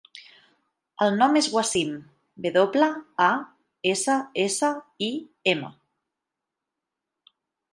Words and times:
El 1.07 1.11
nom 1.17 1.35
és 1.41 1.49
Wassim: 1.55 1.91
ve 2.45 2.51
doble, 2.55 2.87
a, 3.25 3.29
essa, 3.91 4.17
essa, 4.47 4.71
i, 5.09 5.11
ema. 5.57 5.71